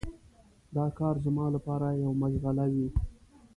[0.75, 2.87] دا کار زما لپاره یوه مشغله وي.